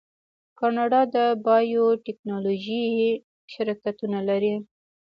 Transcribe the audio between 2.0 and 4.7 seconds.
ټیکنالوژۍ شرکتونه لري.